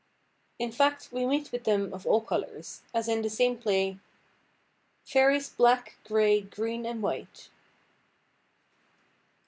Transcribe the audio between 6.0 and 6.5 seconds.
grey,